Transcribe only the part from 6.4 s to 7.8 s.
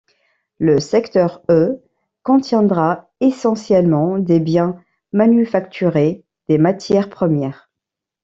des matières premières.